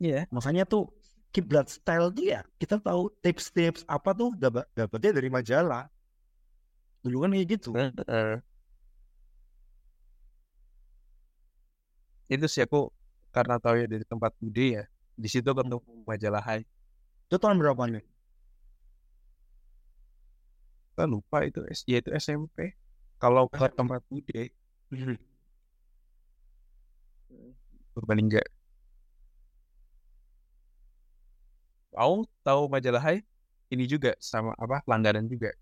[0.00, 0.24] Iya.
[0.36, 0.82] Makanya tuh
[1.34, 5.84] kiblat style dia kita tahu tips-tips apa tuh dapat dapatnya dari majalah.
[7.04, 7.68] Dulu kan kayak gitu.
[12.30, 12.78] Itu sih aku
[13.34, 15.78] karena tahu ya dari tempat bude ya di situ ketemu
[16.08, 16.60] majalah Hai
[17.26, 18.04] Itu tahun berapa nih?
[20.90, 22.76] kita lupa itu ya itu SMP
[23.16, 24.04] kalau ke tempat
[24.90, 25.18] bude
[27.94, 28.42] Purbalingga.
[31.90, 33.22] Kau tahu majalah Hai?
[33.70, 35.54] Ini juga sama apa langganan juga.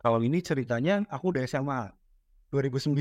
[0.00, 1.92] Kalau ini ceritanya aku udah SMA
[2.52, 2.96] 2009.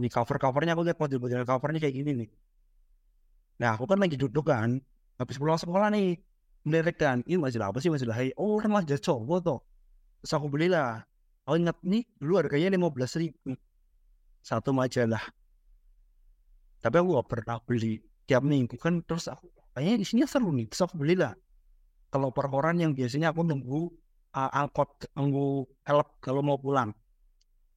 [0.00, 2.30] Ini cover-covernya aku lihat model-model covernya kayak gini nih.
[3.60, 4.80] Nah aku kan lagi duduk kan,
[5.20, 6.16] habis pulang sekolah nih,
[6.64, 8.32] melirik kan, ini majalah apa sih majalah Hai?
[8.40, 9.60] Oh kan majalah cowok tuh.
[10.24, 11.04] Terus aku belilah.
[11.46, 13.58] Aku ingat nih dulu harganya 15 ribu
[14.42, 15.22] satu majalah.
[16.82, 20.66] Tapi aku gak pernah beli tiap minggu kan terus aku kayaknya di sini seru nih,
[20.70, 21.34] terus aku belilah.
[22.12, 23.88] Kalau per koran yang biasanya aku nunggu
[24.36, 26.92] uh, angkot nunggu elep kalau mau pulang.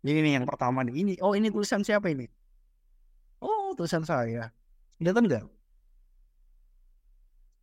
[0.06, 0.94] Ini nih yang pertama nih.
[1.02, 2.28] Ini oh ini tulisan siapa ini?
[3.42, 4.52] Oh tulisan saya.
[5.00, 5.46] Kelihatan nggak?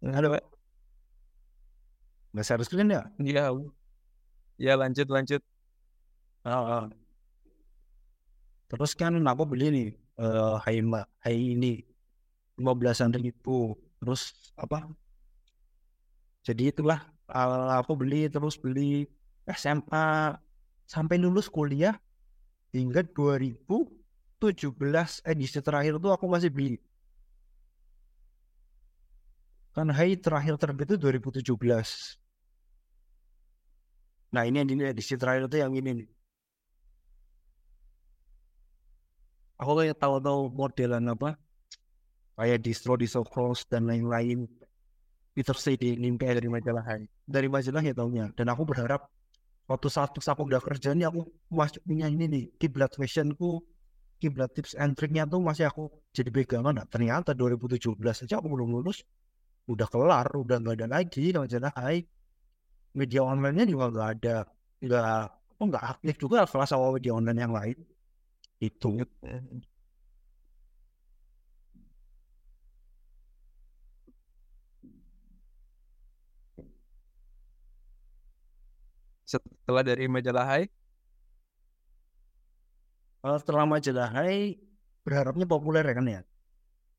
[0.03, 0.45] Ada pak.
[2.35, 3.03] Nggak share screen ya?
[3.21, 3.45] Iya.
[4.59, 5.52] Ya lanjut lanjut.
[6.45, 6.85] Ah, ah.
[8.71, 11.87] Terus kan aku beli nih uh, hai mbak, hai ini
[12.59, 13.79] lima belasan ribu.
[14.03, 14.91] Terus apa?
[16.43, 19.07] Jadi itulah uh, aku beli terus beli
[19.47, 20.35] SMA
[20.87, 21.95] sampai lulus kuliah
[22.75, 24.43] hingga 2017
[25.31, 26.83] edisi terakhir tuh aku masih beli.
[29.73, 32.21] Kan Hai terakhir terbit itu 2017.
[34.35, 34.57] Nah ini
[34.93, 36.09] edisi terakhir itu yang ini nih.
[39.62, 41.38] Aku kayak tahu-tahu modelan apa
[42.35, 44.51] kayak distro distro cross dan lain-lain.
[45.33, 46.83] Peter CD nimpe dari majalah
[47.25, 48.27] dari majalah ya taunya.
[48.35, 49.07] Dan aku berharap
[49.70, 53.62] waktu saat aku udah kerja nih aku masih punya ini nih kiblat fashionku
[54.18, 56.83] kiblat tips and triknya tuh masih aku jadi pegangan.
[56.83, 59.07] Nah, ternyata 2017 aja aku belum lulus
[59.70, 62.03] udah kelar udah nggak ada lagi majalah Hai.
[62.98, 64.37] Media online-nya juga nggak ada.
[64.83, 65.22] Nggak
[65.62, 67.79] oh nggak aktif juga kelas awal media online yang lain
[68.66, 68.88] itu
[79.33, 80.62] setelah dari majalah Hai?
[83.22, 84.59] Kalau setelah majalah Hai
[85.07, 86.20] berharapnya populer ya kan ya.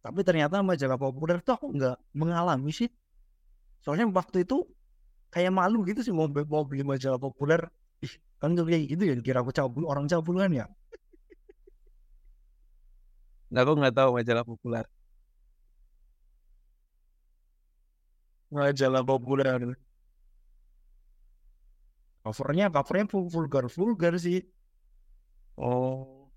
[0.03, 2.89] Tapi ternyata majalah populer tuh aku nggak mengalami sih.
[3.83, 4.57] Soalnya waktu itu
[5.33, 7.61] kayak malu gitu sih mau, mau beli majalah populer.
[8.05, 10.65] Ih, kan kayak gitu ya kira aku cabul orang cabul kan ya.
[13.53, 14.85] Nah, aku nggak tahu majalah populer.
[18.49, 19.77] Majalah populer.
[22.25, 24.41] Covernya covernya vulgar vulgar sih.
[25.53, 26.33] Oh.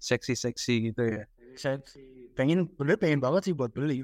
[0.00, 1.28] Seksi seksi gitu ya?
[1.52, 2.32] Seksi.
[2.32, 4.00] Pengen bener pengen banget sih buat beli.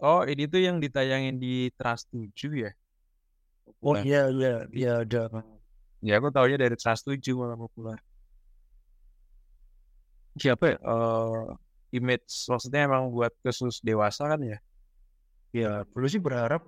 [0.00, 2.72] Oh ini tuh yang ditayangin di Trust 7 ya?
[3.84, 5.28] Oh iya iya iya ada.
[6.00, 8.00] Ya aku taunya dari Trust 7 malah populer
[10.34, 11.54] siapa ya uh,
[11.94, 14.58] image maksudnya emang buat khusus dewasa kan ya?
[15.54, 16.66] Ya dulu sih berharap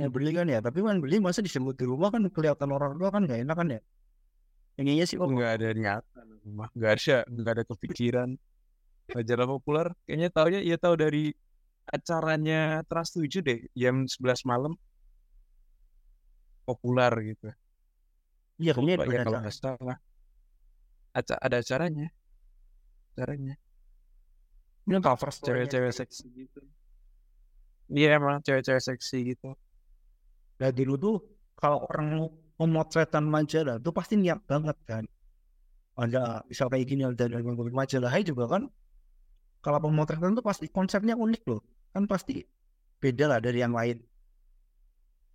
[0.00, 3.12] ya beli kan ya tapi kan beli masa disebut di rumah kan kelihatan orang tua
[3.12, 3.80] kan gak enak kan ya?
[4.80, 6.26] Inginnya sih oh nggak ada niatan
[6.74, 8.30] nggak ada nggak ada kepikiran.
[9.12, 11.36] Majalah populer kayaknya taunya ya tahu dari
[11.84, 14.72] acaranya Trans 7 deh jam 11 malam.
[16.64, 17.52] Populer gitu.
[18.56, 19.98] Iya kayaknya ya, kalau nggak salah.
[21.12, 22.08] Aca ada acaranya
[23.14, 23.54] acaranya
[24.84, 26.60] ini cover cewek-cewek seksi gitu
[27.92, 29.52] Iya emang cewek-cewek seksi gitu.
[30.60, 31.16] Nah dulu tuh
[31.58, 35.04] kalau orang pemotretan majalah tuh pasti niat banget kan.
[35.94, 38.62] Ada bisa kayak gini ada dari majalah Hai juga kan.
[39.60, 41.60] Kalau pemotretan tuh pasti konsepnya unik loh.
[41.92, 42.40] Kan pasti
[42.98, 44.00] beda lah dari yang lain.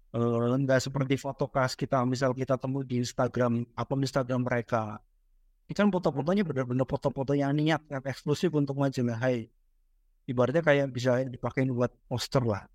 [0.10, 4.98] Uh, enggak seperti fotokas kita misal kita temu di Instagram apa Instagram mereka
[5.70, 9.54] ini kan foto-fotonya benar-benar foto-foto yang niat yang eksklusif untuk majalah Hai.
[10.26, 12.66] Ibaratnya kayak bisa dipakai buat poster lah.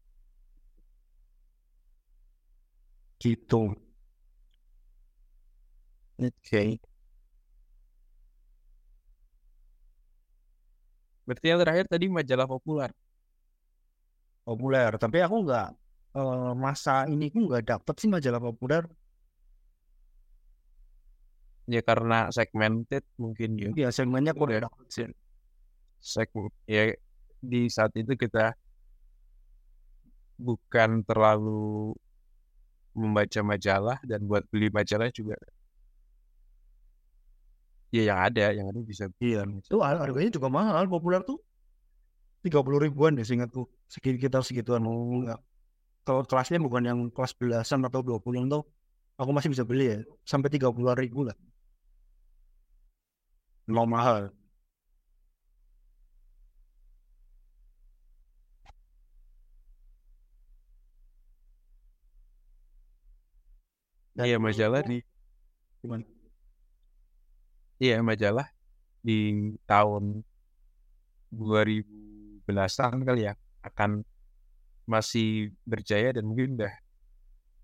[3.18, 3.74] Gitu.
[6.22, 6.30] Oke.
[6.38, 6.68] Okay.
[11.24, 12.90] berarti yang terakhir tadi majalah populer.
[14.44, 15.68] Populer tapi aku nggak
[16.14, 18.83] uh, masa ini aku nggak dapet sih majalah populer
[21.64, 23.70] ya karena segmented mungkin ya.
[23.77, 25.09] Ya segmennya dapet sih.
[26.00, 26.92] Segmen ya
[27.40, 28.57] di saat itu kita
[30.40, 31.94] bukan terlalu
[32.94, 35.35] membaca majalah dan buat beli majalah juga
[37.94, 39.46] ya yang ada yang ada bisa iya.
[39.46, 41.38] itu harganya juga mahal populer tuh
[42.42, 45.38] tiga puluh ribuan deh seingatku sekitar segituan enggak
[46.03, 48.62] kalau kelasnya bukan yang kelas belasan atau dua puluh tuh
[49.14, 51.38] aku masih bisa beli ya sampai tiga puluh ribu lah
[53.68, 54.33] Mahal.
[64.14, 65.03] Dan Iya majalah di
[65.83, 66.05] gimana?
[67.83, 68.46] iya majalah
[69.07, 69.12] di
[69.68, 70.05] tahun
[71.35, 73.35] 2010-an kali ya
[73.68, 73.90] akan
[74.87, 76.74] masih berjaya dan mungkin udah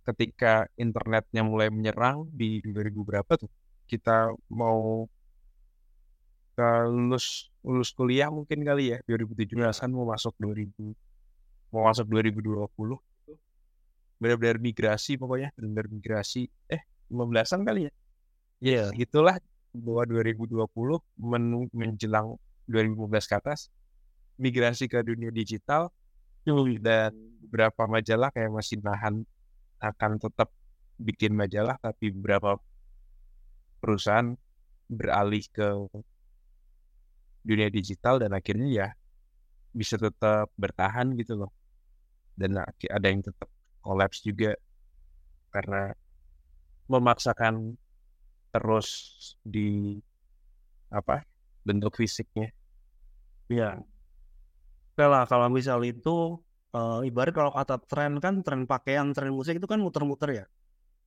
[0.09, 3.51] ketika internetnya mulai menyerang di 2000 berapa tuh
[3.87, 5.07] kita mau
[6.57, 10.71] ke lulus lulus kuliah mungkin kali ya 2017-an mau masuk 2000
[11.71, 12.67] mau masuk 2020
[14.21, 16.47] benar-benar migrasi pokoknya benar-benar migrasi.
[16.69, 17.93] Eh 15-an kali ya?
[18.61, 18.85] Iya.
[18.93, 19.41] gitulah
[19.73, 22.37] bahwa 2020 men- menjelang
[22.69, 23.61] 2015 ke atas
[24.37, 25.89] migrasi ke dunia digital.
[26.45, 27.13] Dan
[27.47, 29.23] beberapa majalah kayak masih nahan
[29.81, 30.49] akan tetap
[31.01, 32.61] bikin majalah tapi beberapa
[33.81, 34.35] perusahaan
[34.91, 35.65] beralih ke
[37.45, 38.89] dunia digital dan akhirnya ya
[39.71, 41.51] bisa tetap bertahan gitu loh
[42.35, 43.49] dan ada yang tetap
[43.85, 44.57] kolaps juga
[45.51, 45.95] karena
[46.91, 47.77] memaksakan
[48.51, 48.89] terus
[49.47, 49.99] di
[50.91, 51.23] apa
[51.63, 52.51] bentuk fisiknya.
[55.01, 56.39] Oke lah, kalau misal itu
[56.77, 60.45] eh, ibarat kalau kata tren kan tren pakaian, tren musik itu kan muter-muter ya.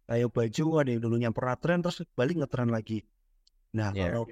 [0.08, 3.04] Kayak baju ada yang dulunya pernah tren terus balik ngetren lagi.
[3.78, 4.02] Nah, Iya.
[4.12, 4.24] kalau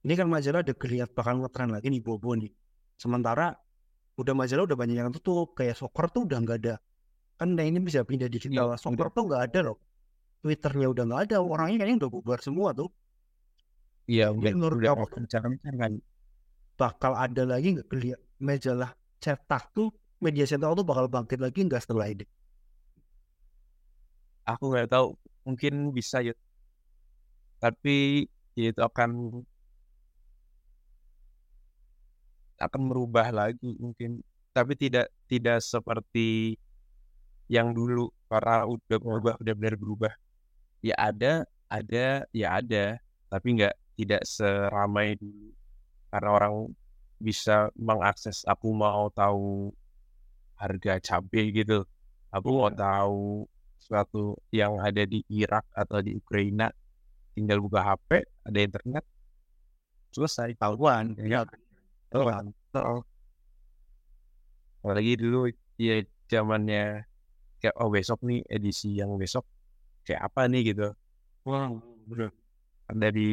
[0.00, 2.48] ini kan majalah ada geliat bakal ngetren lagi nih Bobo nih.
[2.96, 3.52] Sementara
[4.16, 6.74] udah majalah udah banyak yang tutup, kayak soccer tuh udah nggak ada.
[7.40, 8.72] Kan nah ini bisa pindah digital.
[8.72, 9.78] Iya, Soccer tuh nggak ada loh.
[10.44, 12.88] Twitternya udah nggak ada, orangnya kayaknya udah bubar semua tuh.
[14.10, 15.92] iya udah menurut udah kamu kan
[16.74, 18.90] bakal ada lagi nggak geliat majalah
[19.22, 22.26] cetak tuh media cetak tuh bakal bangkit lagi nggak setelah ini?
[24.48, 25.14] aku nggak tahu
[25.46, 26.34] mungkin bisa ya
[27.62, 28.26] tapi
[28.58, 29.10] ya itu akan
[32.60, 34.20] akan merubah lagi mungkin.
[34.52, 36.58] Tapi tidak tidak seperti
[37.50, 40.12] yang dulu karena udah berubah udah benar berubah.
[40.84, 42.98] Ya ada ada ya ada.
[43.30, 45.54] Tapi nggak tidak seramai dulu.
[46.10, 46.54] Karena orang
[47.20, 49.70] bisa mengakses aku mau tahu
[50.56, 51.84] harga cabai gitu.
[52.30, 52.78] Aku mau Iya.
[52.78, 53.48] tahu
[53.80, 56.70] suatu yang ada di Irak atau di Ukraina
[57.34, 59.04] tinggal buka HP ada internet
[60.14, 60.54] selesai.
[60.58, 61.46] Tahuan, ya.
[64.80, 65.46] Apalagi dulu
[65.78, 67.04] ya zamannya
[67.60, 69.44] kayak oh besok nih edisi yang besok
[70.02, 70.90] kayak apa nih gitu.
[71.46, 71.70] Wah,
[72.08, 72.30] bener.
[72.90, 73.30] dari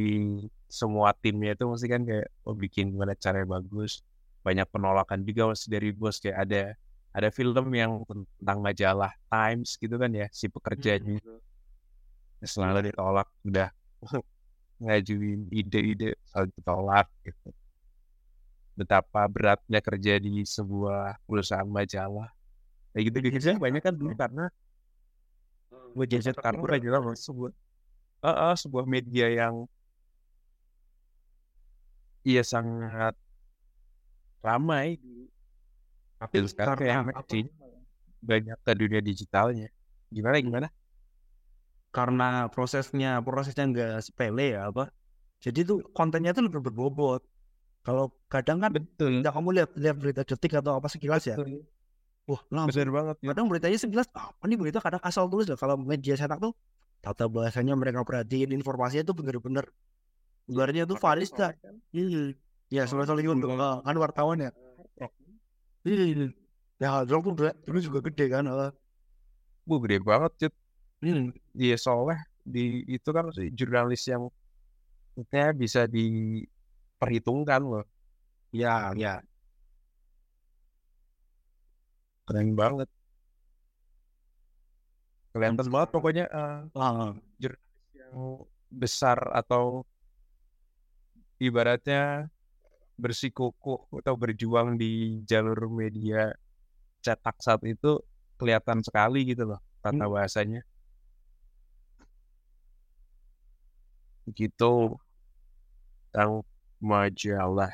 [0.70, 4.06] semua timnya itu mesti kan kayak oh bikin gimana caranya bagus.
[4.46, 6.62] Banyak penolakan juga masih dari bos kayak ada
[7.18, 11.34] ada film yang tentang majalah Times gitu kan ya si itu
[12.38, 13.70] Ya, selalu ditolak udah
[14.86, 17.50] ngajuin ide-ide selalu ditolak gitu
[18.78, 22.30] betapa beratnya kerja di sebuah perusahaan majalah.
[22.94, 23.38] Kayak gitu gitu.
[23.42, 24.46] Sih banyak kan dulu karena
[25.98, 27.52] Media cetak karena tuh majalah sebuah
[28.22, 29.56] eh, eh, sebuah media yang
[32.22, 33.14] iya sangat
[34.46, 35.02] ramai.
[36.22, 37.42] Tapi sekarang kayak karena
[38.22, 39.68] banyak ke dunia digitalnya.
[40.14, 40.68] Gimana gimana?
[41.94, 44.90] Karena prosesnya prosesnya nggak sepele ya apa?
[45.42, 47.22] Jadi tuh kontennya tuh lebih berbobot.
[47.88, 49.24] Kalau kadang kan betul.
[49.24, 51.40] ya kamu lihat lihat berita detik atau apa sekilas ya,
[52.28, 53.28] wah langsung benar banget ya.
[53.32, 56.52] kadang beritanya sekilas apa nih berita kadang asal tulis lah kalau media cetak tuh
[57.00, 59.64] tata bahasanya mereka perhatiin informasinya tuh bener-bener.
[60.52, 61.56] Luarnya tuh valid dah
[61.96, 62.36] Iya.
[62.68, 64.52] ya soal soal untuk kan wartawan ya.
[65.88, 66.28] Iya.
[66.84, 68.76] ya Rock tuh dulu- juga gede kan ah.
[69.64, 70.52] Wah, gede banget
[71.00, 71.32] Hmm.
[71.56, 74.28] dia soalnya di itu kan jurnalis yang
[75.56, 75.88] bisa
[76.98, 77.86] diperhitungkan loh.
[78.50, 79.22] Ya ya
[82.26, 82.90] keren banget.
[85.30, 87.14] Kelihatan banget pokoknya eh, ah,
[87.94, 88.42] yang
[88.74, 89.86] besar atau
[91.38, 92.26] ibaratnya
[92.98, 96.34] bersikukuh atau berjuang di jalur media
[97.06, 98.02] cetak saat itu
[98.42, 100.14] kelihatan sekali gitu loh tata Hmm.
[100.18, 100.62] bahasanya.
[104.36, 104.98] Gitu.
[106.12, 106.44] Tentang
[106.78, 107.74] majalah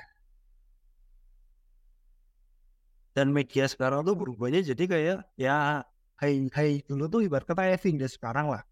[3.13, 5.85] dan media sekarang tuh berubahnya jadi kayak ya
[6.17, 8.65] hai hai dulu tuh ibarat kata Eving dan sekarang lah.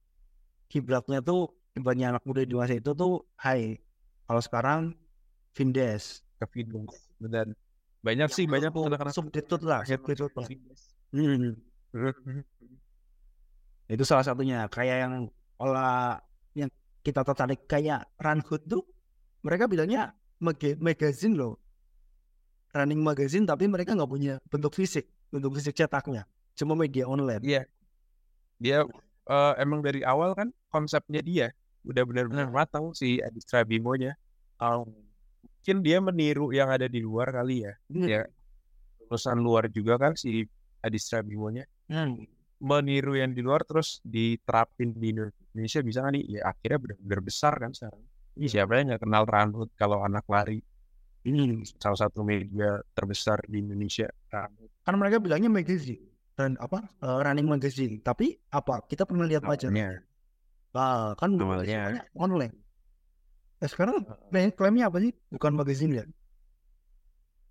[0.65, 3.77] Kiblatnya tuh banyak anak muda di masa itu tuh hai.
[4.25, 4.79] Kalau sekarang
[5.53, 6.25] Vindes.
[6.41, 6.89] Ke video
[7.21, 7.53] dan
[8.01, 10.49] banyak sih banyak anak-anak substitut lah substitut lah
[11.11, 11.59] Hmm.
[13.93, 15.13] itu salah satunya kayak yang
[15.59, 16.23] olah
[16.55, 16.71] yang
[17.03, 18.87] kita tertarik kayak Run Hood tuh
[19.43, 21.61] mereka bilangnya magazine loh
[22.73, 26.25] running magazine tapi mereka nggak punya bentuk fisik bentuk fisik cetaknya
[26.57, 27.63] cuma media online Iya.
[28.61, 28.85] Dia
[29.25, 31.49] eh, emang dari awal kan konsepnya dia
[31.81, 34.13] udah benar-benar matang si Adistra Bimo-nya.
[34.61, 34.85] oh.
[35.61, 37.73] Mungkin dia meniru yang ada di luar kali ya.
[37.89, 38.05] Hmm.
[38.05, 38.21] Ya.
[39.05, 40.45] Lulusan luar juga kan si
[40.81, 41.65] Adistra Bimo-nya.
[41.89, 42.21] Hmm.
[42.61, 46.37] Meniru yang di luar terus diterapin di Indonesia bisa kan nih?
[46.37, 48.01] Ya akhirnya benar-benar besar kan sekarang.
[48.35, 50.63] Siapa yang nggak kenal Ranhut kalau anak lari?
[51.21, 51.61] Hmm.
[51.77, 54.09] Salah satu media terbesar di Indonesia.
[54.81, 56.01] Kan mereka bilangnya magazine
[56.33, 60.01] dan apa eh, running magazine tapi apa kita pernah lihat Awalnya.
[60.71, 62.55] Nah, kan semuanya online
[63.61, 66.05] eh, sekarang klaim- klaimnya apa sih bukan magazine ya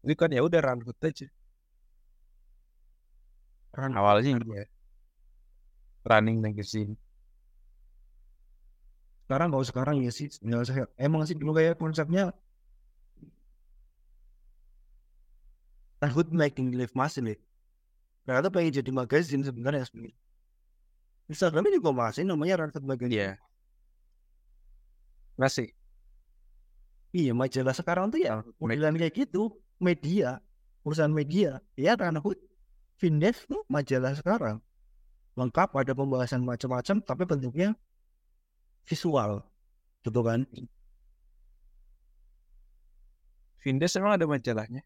[0.00, 1.28] Ini kan ya udah Ranhut aja.
[3.76, 4.64] Run- Awalnya ya.
[6.08, 6.96] Running magazine.
[9.30, 10.26] Sekarang kalau sekarang ya sih.
[10.42, 12.34] Nggak usah emang sih dulu kayak konsepnya
[16.02, 17.38] Hood making live masih nih.
[18.26, 19.86] Ternyata pengen jadi magazine sebenarnya.
[21.30, 23.14] Instagramnya juga masih namanya Ranford Magazine.
[23.14, 23.30] Iya.
[25.38, 25.70] Masih.
[27.14, 29.54] iya majalah sekarang tuh ya modelan kayak gitu.
[29.78, 30.42] Media
[30.82, 31.62] perusahaan media.
[31.78, 32.42] Ya Ranford
[32.98, 34.58] Vindes tuh majalah sekarang.
[35.38, 37.78] Lengkap ada pembahasan macam-macam tapi bentuknya
[38.88, 39.32] visual
[40.04, 40.40] gitu kan
[43.60, 44.82] Vindes emang ada majalahnya.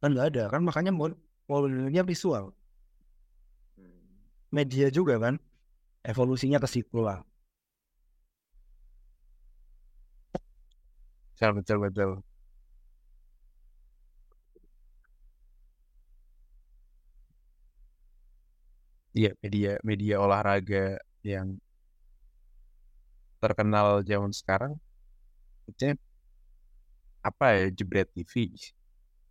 [0.00, 1.12] kan nggak ada kan makanya mod
[1.50, 2.52] modelnya visual
[4.56, 5.34] media juga kan
[6.04, 7.20] evolusinya ke situ lah
[11.40, 12.10] Betul betul betul.
[19.16, 20.76] Iya media media olahraga
[21.32, 21.48] yang
[23.40, 24.76] terkenal zaman sekarang,
[27.24, 28.52] apa ya Jebret TV,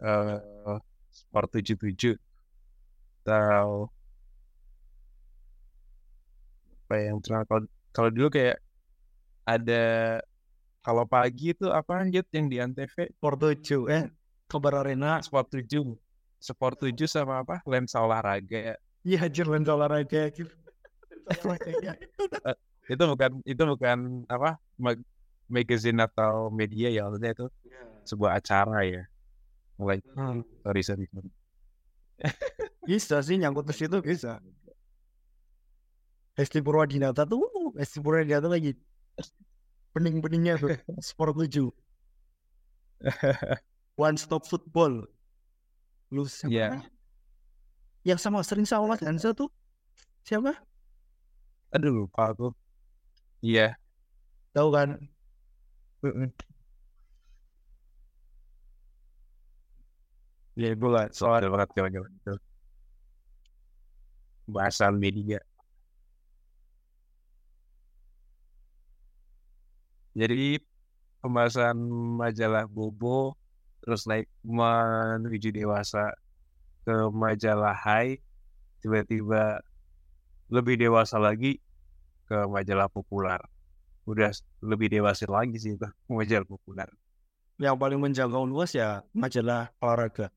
[0.01, 0.37] eh
[1.09, 2.17] Sport 77
[3.25, 3.89] atau
[6.85, 7.45] apa yang terkenal?
[7.45, 7.61] Kalau
[7.93, 8.57] kalau dulu kayak
[9.45, 9.83] ada
[10.85, 14.09] kalau pagi itu apa lanjut yang di Antv Portojo eh
[14.49, 15.21] Kobar Arena.
[15.21, 15.85] Sport 7
[16.41, 17.61] Sport 7 sama apa?
[17.69, 18.77] Lensa olahraga.
[19.05, 20.53] Iya anjir lensa olahraga gitu
[22.89, 25.05] itu bukan itu bukan apa mag-
[25.45, 27.45] magazine atau media ya maksudnya itu
[28.05, 29.01] sebuah acara ya.
[29.79, 30.43] Mulai Hmm.
[30.65, 30.81] sorry
[32.83, 34.41] bisa sih nyangkut ke situ bisa.
[36.35, 38.75] Hesti Purwadinata tuh Hesti Purwadinata lagi
[39.95, 40.69] pening-peningnya tuh
[41.07, 41.71] Sport 7
[43.99, 45.07] One Stop Football.
[46.11, 46.89] Lu siapa namanya?
[48.07, 49.51] yang sama sering sama Mas Hansa tuh.
[50.23, 50.55] Siapa?
[51.75, 52.55] Aduh lupa aku
[53.45, 53.61] iya.
[54.53, 54.89] Tahu kan?
[60.61, 62.31] Ya gue lah soal banget jalan-jalan itu
[64.49, 65.39] bahasan media
[70.17, 70.59] jadi
[71.21, 71.77] pembahasan
[72.21, 73.35] majalah Bobo
[73.83, 76.11] terus naik menuju dewasa
[76.85, 78.19] ke majalah Hai
[78.81, 79.61] tiba-tiba
[80.49, 81.61] lebih dewasa lagi
[82.29, 83.41] ke majalah populer.
[84.05, 84.29] Udah
[84.61, 86.85] lebih dewasa lagi sih itu majalah populer.
[87.57, 90.29] Yang paling menjangkau luas ya majalah olahraga.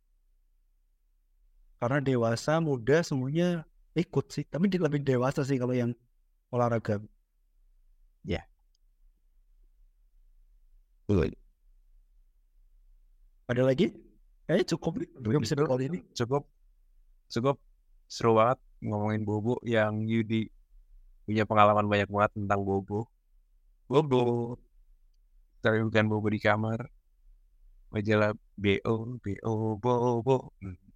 [1.77, 5.93] Karena dewasa muda semuanya ikut sih tapi dia lebih dewasa sih kalau yang
[6.49, 6.99] olahraga.
[13.53, 13.93] Ada lagi?
[14.49, 15.09] Kayaknya cukup nih
[15.45, 15.99] bisa ini.
[16.17, 16.43] cukup
[17.29, 17.57] cukup
[18.09, 20.49] seru banget ngomongin Bobo yang Yudi
[21.33, 23.09] punya pengalaman banyak banget tentang Bobo.
[23.89, 24.61] Bobo.
[25.65, 26.85] Tapi bukan Bobo di kamar.
[27.89, 30.53] Majalah BO, BO, Bobo.
[30.61, 30.92] Hmm.